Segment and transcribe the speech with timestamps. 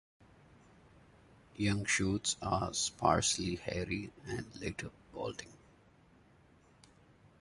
[1.57, 5.53] Young shoots are sparsely hairy and later balding.